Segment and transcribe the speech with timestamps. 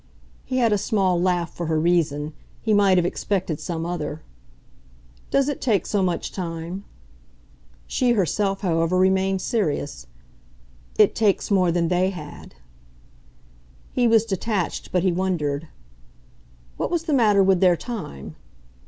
[0.43, 4.23] He had a small laugh for her reason; he might have expected some other.
[5.29, 6.85] "Does it take so much time?"
[7.85, 10.07] She herself, however, remained serious.
[10.97, 12.55] "It takes more than they had."
[13.91, 15.67] He was detached, but he wondered.
[16.77, 18.35] "What was the matter with their time?"